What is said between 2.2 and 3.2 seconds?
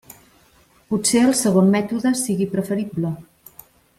sigui preferible.